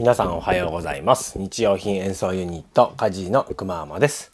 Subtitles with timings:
[0.00, 1.38] 皆さんおはようございます。
[1.38, 4.32] 日用品演奏ユニットカジーのくまーまです。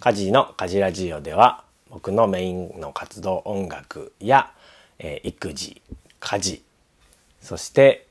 [0.00, 4.50] カジーのカジラジオでは僕のメインの活動音楽や、
[4.98, 5.80] えー、育児
[6.18, 6.64] 家事
[7.40, 8.08] そして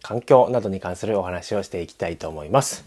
[0.00, 2.86] 環境などに関するお話をしていきたいと思います。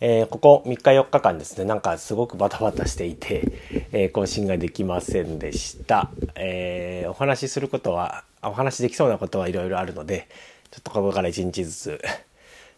[0.00, 3.42] えー、ここ3日4日間ですね、なんかすごくバタバタしていて、
[3.90, 6.08] えー、更新ができませんでした。
[6.36, 10.28] えー、お話しすることは、お話できそうなことはいろいろあるので、
[10.70, 12.00] ちょっとここから1日ずつ、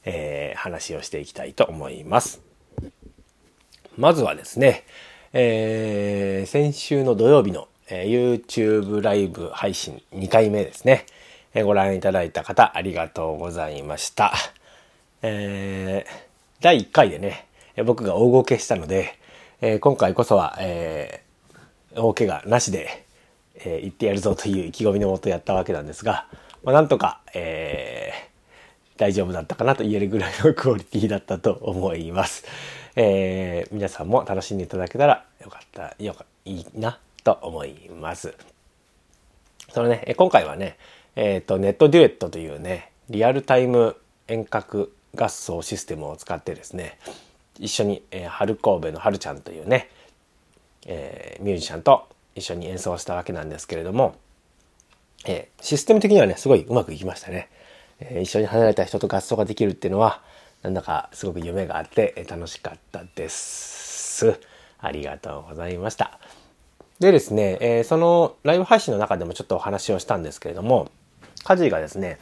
[0.05, 2.41] え話をしていきたいと思います。
[3.97, 4.85] まずはですね、
[5.33, 11.07] え先週の土曜日の、え YouTube ライブ配信2回目ですね、
[11.55, 14.33] えご覧いただいた方ありがとうございました。
[15.23, 16.35] えー
[16.65, 17.47] 第1回でね、
[17.85, 19.19] 僕が大ごけしたので、
[19.61, 23.05] えー、今回こそは、えー、大怪我なしで、
[23.57, 26.27] えー、行ってやるぞという意気込みのもとやったわけなんですが、
[26.63, 28.34] まあ、なんとか、えー、
[28.97, 32.45] 大丈夫だったかなと言えるぐらいのクオリティだったと思います。
[32.97, 38.35] えー、皆さんも楽しんでいただけたらよかった、よか、いいなと思います。
[39.73, 40.77] そのね、今回はね、
[41.17, 43.97] えっ、ー、と、ネットデュエットというね、リアルタイム
[44.29, 46.99] 遠隔合奏システムを使ってですね
[47.59, 49.89] 一緒に、えー、春神戸の春ちゃんというね、
[50.87, 54.17] えー、ミュージシャンと一緒に演奏したわけなんですけれども、
[55.27, 57.49] えー、システム的にはねすごいうまくいきましたね、
[58.11, 60.23] えー、一緒に離れた人と合奏ができるっていうのは
[60.63, 64.39] なんだかすごく夢があって楽しかったです
[64.79, 66.19] ありがとうございました
[67.01, 70.91] でですね、えー、そのライブ配信の中でもちょっとお話をしたんですけれども
[71.45, 72.19] カジがですね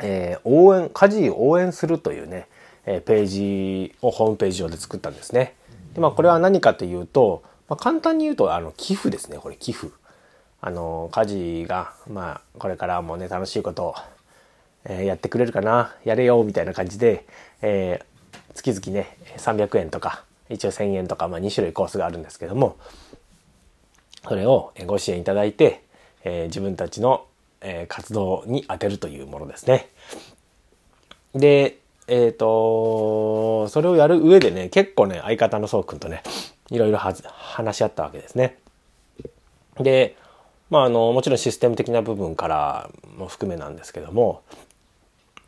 [0.00, 2.48] えー、応援、家事を応援するというね、
[2.86, 5.54] えー、ページをホームページ上で作ったんですね。
[5.94, 9.88] で、まあこれは何かというと、まあ、簡単に言うと、あの、寄付ですね、これ寄付。
[10.60, 13.94] あの、家事が、まあこれからもね、楽しいことを、
[14.84, 17.24] え、やってくれるかな、やれよ、みたいな感じで、
[17.62, 18.00] え、
[18.54, 22.76] 月々ね、300円とか、一応1000円とか、まあ2種類コースがあるんですけども、
[24.28, 25.82] それをご支援いただいて、
[26.24, 27.26] え、自分たちの
[27.62, 29.88] え、活動に当てるというものですね。
[31.34, 36.22] で、えっ、ー、と、それをやる上でね、結構ね、相方のそうくんとね、
[36.70, 38.58] いろいろ話し合ったわけですね。
[39.78, 40.16] で、
[40.70, 44.42] まあ、あの、もちろんシステム的な部分からも含めなんですけども、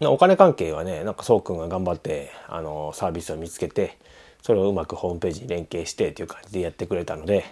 [0.00, 3.98] お金関係はね、なんかそうくんが頑張って、あの、サービスを見つけて、
[4.42, 7.44] それをうまくホームページに連携してっていう感じでやってくれたので、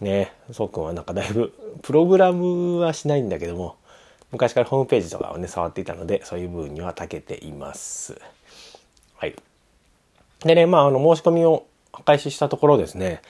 [0.00, 1.52] ねそうくんはなんかだいぶ
[1.82, 3.76] プログラムはしないんだけども
[4.30, 8.20] 昔からホームページとかをね触っていたのでそういう部分には長けています。
[9.16, 9.34] はい。
[10.40, 11.66] でねまああの申し込みを
[12.04, 13.22] 開始したところですね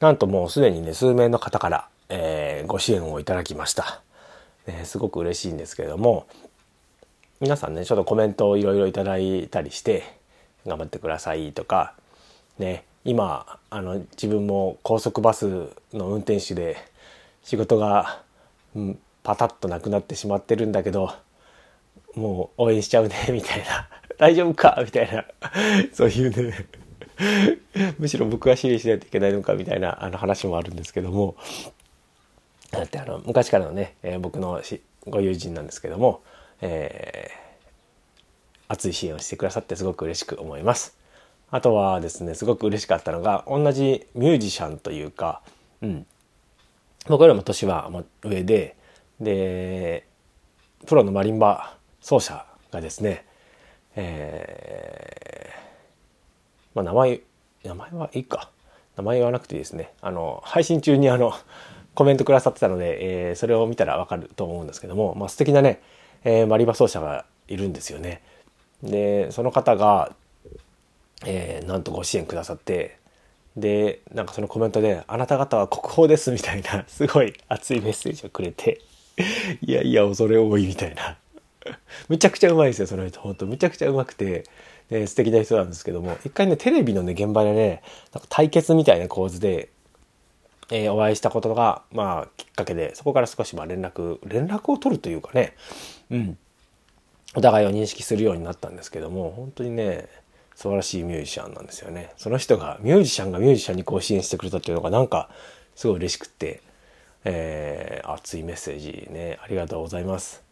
[0.00, 4.00] なんともうすでにね数名の方から、えー、ご支援をいただきました、
[4.66, 6.26] ね、すごく嬉しいんですけれども
[7.40, 10.02] 皆さんねちょっとコメントをいろいろいただいたりして
[10.66, 11.94] 頑張ってくださいとか
[12.58, 16.76] ね今あの自分も高速バスの運転手で
[17.42, 18.22] 仕事が、
[18.74, 21.12] うん、パタッとなくなってしまってるんだけど
[22.14, 23.88] もう応援しちゃうねみたいな。
[24.18, 24.80] 大丈夫か？
[24.84, 25.24] みたいな。
[25.92, 26.66] そういうね。
[27.98, 29.54] むしろ僕が支援しないといけないのか？
[29.54, 31.34] みたいなあの話もあるんですけども。
[32.70, 34.62] だってあの昔からのね、えー、僕の
[35.06, 36.22] ご友人なんですけども、
[36.66, 40.96] えー、熱い支援をしてくださってすごく嬉しく思います。
[41.50, 45.42] あとはですね、すごく嬉しかったのが、同じミュージシャンというか、
[45.82, 46.06] うん。
[47.06, 47.90] 僕よりも年は
[48.22, 48.76] 上で、
[49.20, 50.06] で、
[50.86, 53.26] プロのマリンバ奏者がですね、
[53.94, 57.20] えー、まあ名前、
[57.62, 58.50] 名前はいいか。
[58.96, 59.92] 名前言わなくていいですね。
[60.00, 61.34] あの、配信中にあの、
[61.94, 65.82] コメントくださってたので、えー、それを見たらわかると思うんですけども、まあ素敵なね、
[66.24, 68.22] えー、マリバ奏者がいるんですよね。
[68.82, 70.14] で、その方が、
[71.26, 72.98] えー、なんとご支援くださって
[73.56, 78.80] でなんかそのコメントで「あなた方は国宝です」みたいな すごい熱いメッセージをくれて
[79.62, 81.16] いやいや恐れ多いみたいな
[82.08, 84.44] むちゃくちゃうまいですよその人本当むちゃくちゃうまくて、
[84.90, 87.82] ね、素敵な人なんですけども一回ねテレビのね現場でね
[88.12, 89.70] なんか対決みたいな構図で、
[90.70, 95.54] えー、お会いしたことがまあきっかけでそこから少しまあ連絡連絡を取るというかね
[96.10, 96.38] うん
[97.36, 100.08] お互いを認識するようになったんですけども本当にね
[100.54, 102.12] 素晴らしいミュージシャンなんですよね。
[102.16, 105.28] その人が、ミュージシャンがミュージシャンにこう支援してくれたっていうのがなんか
[105.74, 106.62] すごい嬉しくって、
[107.24, 110.42] えー、熱いメッセージね、ありがとうございます。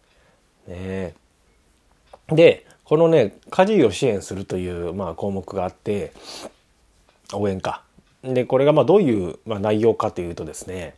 [0.67, 1.15] ね
[2.29, 6.13] で、このね、家事を支援するという、まあ、項目があって、
[7.33, 7.83] 応援か。
[8.25, 10.95] で、これがまあどういう、まあ、内容かというとですね、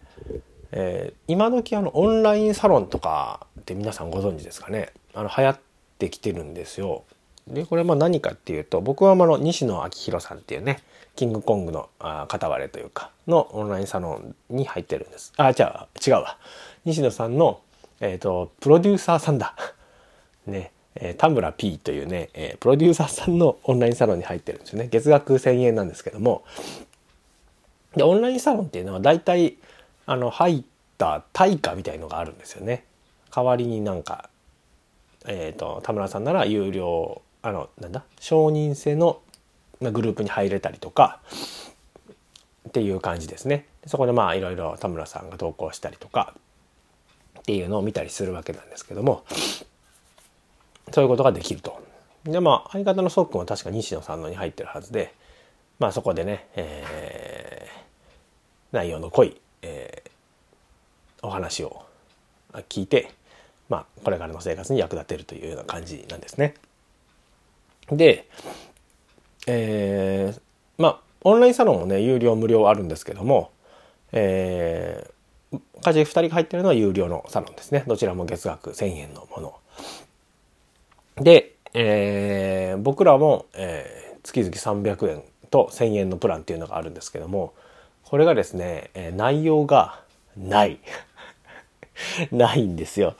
[0.72, 4.92] えー、今時あのオンラインサロンとかって皆さんご存知ですかね。
[5.14, 5.58] あの流行っ
[5.98, 7.04] てきてるんですよ。
[7.46, 10.82] でこれはまあ何かっていうと僕はあの西野昭弘さんっていうね
[11.14, 15.32] キングコングのあ片割れというかのオンラインサロンに入ってるんです。
[15.36, 16.38] あじゃあ違うわ。
[16.84, 17.60] 西野さんの、
[18.00, 19.54] えーと、プロデューサーさんだ。
[20.46, 20.72] ね。
[20.96, 24.88] えー、田村 P というね、えー、プロデューサーさんのオンラインサロンに入ってるんですよね。
[24.90, 26.44] 月額1000円なんですけども。
[27.96, 29.56] でオンラインサロンっていうのは大体
[30.06, 30.62] あの入っ
[30.98, 32.84] た対価みたいのがあるんですよね
[33.34, 34.28] 代わりになんか
[35.26, 39.20] えっ、ー、と田村さんなら有料あのなんだ承認制の
[39.80, 41.20] グループに入れたりとか
[42.68, 43.66] っていう感じですね。
[43.86, 46.34] そこでまあいろいろ田村さんが投稿したりとか
[47.40, 49.24] っていうのを見たりするわけなんですけども
[50.90, 51.82] そういうことができると。
[52.24, 55.12] でまあ相方のそっくんは確か西野さんのに入ってるはずで
[55.78, 57.23] まあそこでね、えー、
[58.74, 61.86] 内容の濃い、えー、お話を
[62.68, 63.10] 聞いて
[63.68, 66.54] まあこれからの生活に役立てるというような感じなんですね。
[67.90, 68.28] で、
[69.46, 70.40] えー、
[70.76, 73.50] まあオンラインサロンもね有料無料あるんですけども、
[74.12, 79.40] えー、家事2人が入ってるのは有料のサロンですねどちらも月額1000円のも
[81.16, 87.54] ので、えー、僕らも、えー、月々300円と1000円のプランっていうのがあるんですけども
[88.14, 90.00] これがですね、内容が
[90.36, 90.78] ない。
[92.30, 93.16] ないんですよ。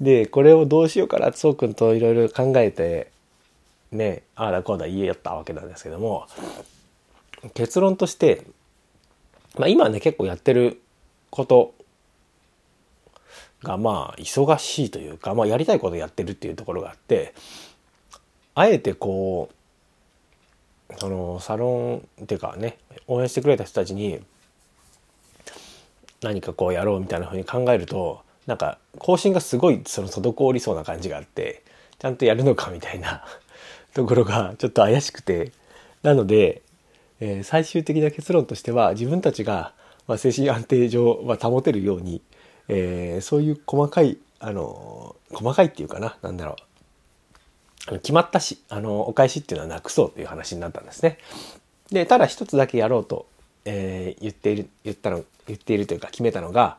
[0.00, 1.32] でこれをどうしようかな。
[1.32, 3.10] そうくんといろいろ考えて
[3.90, 6.28] ねああだこうだ言えよったわけなんですけども
[7.54, 8.46] 結論として、
[9.58, 10.80] まあ、今ね結構やってる
[11.30, 11.74] こと
[13.64, 17.34] がまあ忙しいというか、まあ、やりたいことやってるっていうところがあって
[18.54, 19.50] あえてこ
[20.88, 22.78] うそのサロンっていうかね
[23.08, 24.20] 応援してくれた人たちに
[26.26, 31.62] 何かこうやろうみたいなふうに考えるとなんか更新がすごいその滞りそうな感じがあって
[31.98, 33.24] ちゃんとやるのかみたいな
[33.94, 35.52] ところがちょっと怪しくて
[36.02, 36.62] なので、
[37.20, 39.72] えー、最終的な結論としては自分たちが、
[40.08, 42.22] まあ、精神安定上、まあ、保てるように、
[42.68, 46.56] えー、そういう細かいあの細かいっていうかな何だろ
[47.90, 51.18] う決まったしあのお返しっていうのはなくそうという話になったんですね。
[51.92, 53.26] でただ一つだけやろうと、
[53.66, 56.78] えー、言っている言ったの言っているというか決めたのが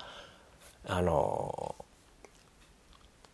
[0.86, 1.76] あの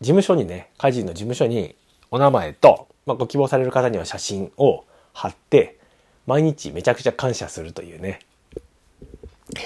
[0.00, 1.74] 事務所にね家事の事務所に
[2.10, 5.78] お名前とまあ、ご希望される方には写真を貼って
[6.26, 8.20] 毎日めちゃくちゃ感謝するというね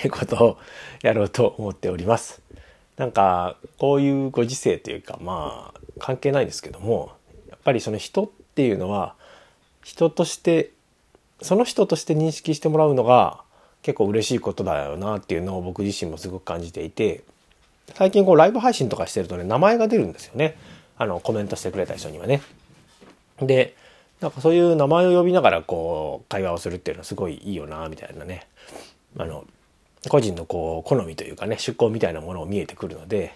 [0.10, 0.58] ことを
[1.02, 2.42] やろうと思っております。
[2.96, 7.12] なんかこういうご時世というかまあ関係ないですけども
[7.48, 8.26] やっぱりその人っ
[8.56, 9.14] ていうのは
[9.84, 10.72] 人として
[11.40, 13.44] その人として認識してもらうのが
[13.82, 17.22] 結構嬉しいことだよなっていうのを僕自身もすごく感じていて
[17.94, 20.56] 最近こうライブ配信とかしてるとね名前が出るんですよね
[20.96, 22.42] あのコメントしてくれた人にはね。
[23.40, 23.76] で、
[24.20, 28.48] なんかそういう名前を呼びながらこう会話をするっていうのはすごいいいよなみたいなね
[29.16, 29.46] あの
[30.08, 33.34] 個人のこう好みというかね出向みたいなものを見えてくるので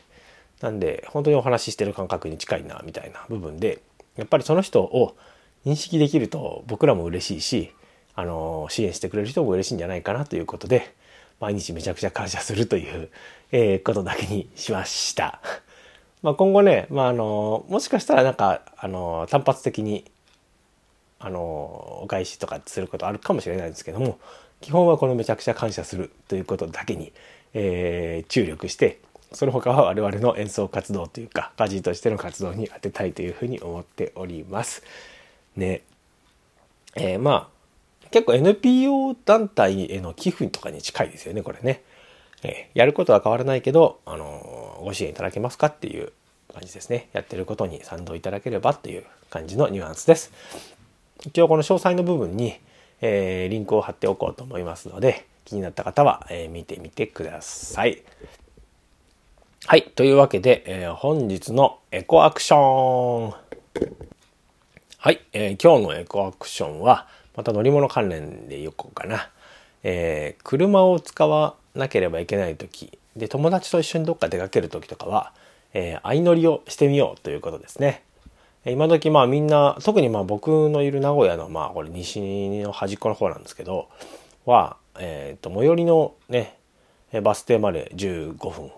[0.61, 3.81] なんで本当にお話ししてる感覚に近いなみたいな部分で
[4.17, 5.17] やっぱりその人を
[5.65, 7.73] 認識できると僕らも嬉しいし
[8.15, 10.95] あの支援してくれる人も嬉しいんじゃないかなということで
[11.41, 13.11] 毎日めちゃくちゃ感謝するという、
[13.51, 15.41] えー、ことだけにしました。
[16.23, 20.05] まあ、今後ね、まあ、あのもしかしたらなんかあの単発的に
[21.19, 24.19] あのお返しとかすることあるかもしれないですけども
[24.61, 27.13] 基本はこのめちゃくちゃ感謝するということだけに、
[27.55, 29.01] えー、注力して
[29.33, 34.83] その他は我々の演奏活動というか家事としての活動に当てたいというふうに思っております。
[35.57, 35.83] ね。
[36.95, 37.62] えー、まあ
[38.13, 41.83] 結構 NPO 団体への寄付とかに近いですよねこれね。
[42.45, 46.13] えー、やることは変わらないけど、あのー、ご支援いただけますかっていう
[46.53, 47.09] 感じですね。
[47.13, 50.33] やってることに賛同いただければという感じのニュアンスです。
[51.25, 52.59] 一応この詳細の部分に、
[53.01, 58.03] えー、リンクを貼っておこうと思いますので、気になった方は、えー、見てみてください。
[59.67, 59.85] はい。
[59.95, 63.35] というわけで、えー、本日のエコアクション。
[64.99, 69.29] はい、えー、今日のエコアクションは、また乗り物関連でいこうかな。
[69.85, 75.33] えー、車を使わなければいけない時で友達と一緒にどっか出かける時とかは、
[75.75, 78.03] えー、相乗りをしてみようということですね。
[78.65, 82.21] 今時まあみんな特にまあ僕のいる名古屋のまあこれ西
[82.61, 83.89] の端っこの方なんですけど
[84.47, 86.57] は、えー、と最寄りのね
[87.25, 88.71] バス停まで15分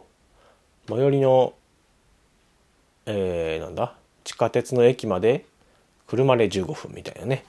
[0.89, 1.53] 最寄りの、
[3.05, 3.95] えー、なんだ？
[4.25, 5.45] 地下鉄の駅まで
[6.07, 7.45] 車で15分みたいなね、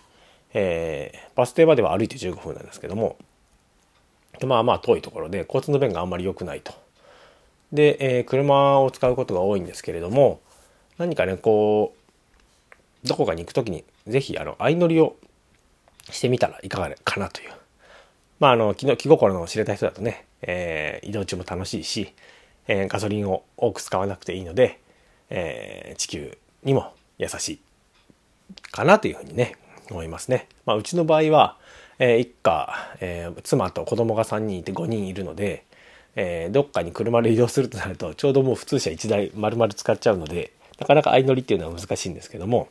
[0.58, 3.18] えー、バス停までは歩いて15分なんですけども
[4.46, 6.74] まあまあ遠いところで交通の便があんまり良くないと。
[7.72, 10.40] で、えー、車を使うことが多いんですけれども
[10.98, 11.94] 何かねこ
[13.04, 15.18] うどこかに行く時に是非あの相乗りを
[16.10, 17.52] してみたらいかがかなという。
[18.40, 22.14] まああの気気心の知れた人だとね、えー、移動中も楽しいし、
[22.68, 24.80] えー、ガソリンを多く使わなくていいので、
[25.30, 27.60] えー、地球にも優しい
[28.72, 29.58] かなというふうにね
[29.94, 30.48] 思いますね。
[30.66, 31.58] まあ、うちの場合は、
[32.00, 35.66] えー、一家、えー、妻と子供が3人いて5人いるので、
[36.16, 42.70] えー、どっかに車で移動するとなるとちょうどもう普通車1台丸々使っちゃうのでなかなか相乗りっていうのは難しいんですけども、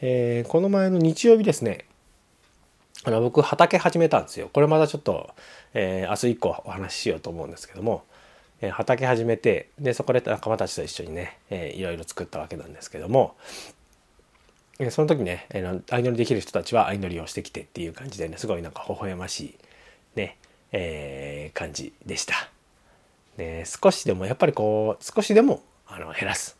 [0.00, 1.86] えー、この前の日曜日ですね
[3.04, 5.30] あの僕畑始めたんですよこれまたちょっと、
[5.74, 8.04] えー、明日以降お話ししようと思うんですけども、
[8.62, 13.34] えー、畑始めてでそこで仲間たちと一緒にね、えー、いろいろ作ったわけなんですけども
[14.90, 15.46] その時ね
[15.88, 19.54] 相乗りできる人たちは相乗りをしてきてっていう感じでねすごいなんか微笑ましい
[20.16, 20.36] ね、
[20.72, 22.34] えー、感じでした。
[23.36, 26.56] ね、少しでもやっぱりこう少しでもあの減らす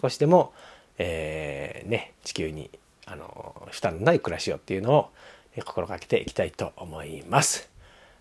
[0.00, 0.52] 少しでも、
[0.98, 2.70] えー、ね、地球に
[3.06, 5.10] あの負担のない暮らしをっていうのを
[5.64, 7.68] 心がけていきたいと思います。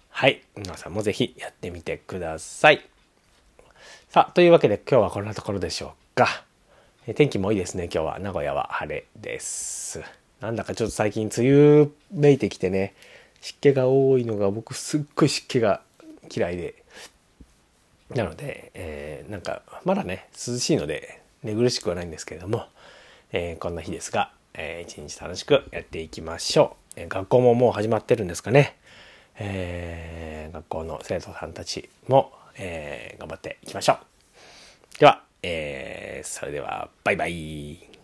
[0.09, 0.41] はい。
[0.57, 2.87] 皆さんもぜひやってみてください。
[4.09, 6.48] さあ、というわけで今日はこんなところでしょうか。
[7.15, 7.85] 天気もいいですね。
[7.85, 10.01] 今日は名古屋は晴れです。
[10.41, 12.93] なんだかちょっと最近梅雨めいてきてね、
[13.41, 15.81] 湿気が多いのが僕すっごい湿気が
[16.31, 16.75] 嫌いで。
[18.09, 22.67] なので、えー、なんかまだね、涼しいので寝苦しくはないんですけれども、
[23.31, 26.99] えー、こんな日ですが、えー、一日楽しくやっていきましょう。
[26.99, 28.77] えー、学校ももう始まってるんですかね。
[29.39, 34.99] えー、学校の生徒さんたちも、えー、頑張っていきましょう。
[34.99, 37.98] では、えー、それでは、バイバイ。